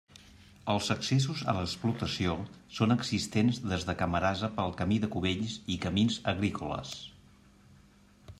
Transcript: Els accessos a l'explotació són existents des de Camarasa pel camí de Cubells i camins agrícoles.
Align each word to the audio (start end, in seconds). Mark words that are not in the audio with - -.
Els 0.73 0.87
accessos 0.93 1.43
a 1.51 1.53
l'explotació 1.57 2.37
són 2.77 2.95
existents 2.95 3.61
des 3.75 3.85
de 3.91 3.95
Camarasa 4.01 4.51
pel 4.57 4.75
camí 4.81 4.99
de 5.05 5.11
Cubells 5.17 5.59
i 5.77 5.79
camins 5.87 6.19
agrícoles. 6.35 6.97